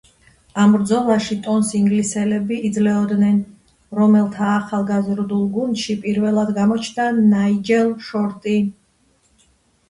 [0.61, 3.37] ამ ბრძოლაში ტონს ინგლისელები იძლეოდნენ,
[3.99, 8.57] რომელთა ახალგაზრდულ გუნდში პირველად გამოჩნდა ნაიჯელ შორტი.